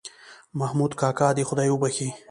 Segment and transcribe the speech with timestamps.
[0.59, 2.09] محمود کاکا دې خدای وبښې.